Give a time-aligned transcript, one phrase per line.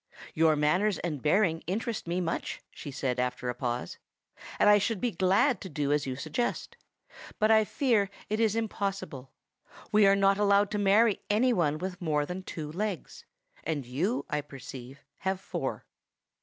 [0.33, 3.99] "Your manners and bearing interest me much," she said after a pause;
[4.57, 6.75] "and I should be glad to do as you suggest,
[7.37, 9.31] but I fear it is impossible.
[9.91, 13.25] We are not allowed to marry any one with more than two legs;
[13.63, 15.85] and you, I perceive, have four."